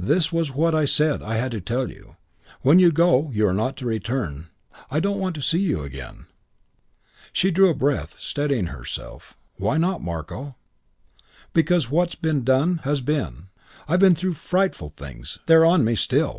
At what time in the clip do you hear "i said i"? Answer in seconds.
0.74-1.34